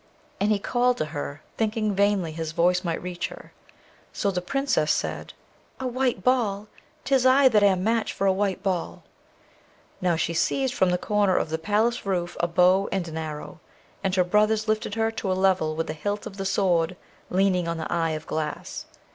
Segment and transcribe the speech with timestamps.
[0.39, 3.53] And he called to her, thinking vainly his voice might reach her.
[4.11, 5.33] So the Princess said,
[5.79, 6.67] 'A white ball?
[7.05, 9.03] 'tis I that am match for a white ball!'
[10.01, 13.59] Now, she seized from the corner of the palace roof a bow and an arrow,
[14.03, 16.95] and her brothers lifted her to a level with the hilt of the Sword,
[17.29, 18.87] leaning on the eye of glass.